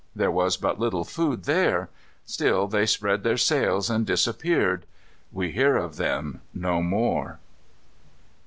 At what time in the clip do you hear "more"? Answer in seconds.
6.81-7.37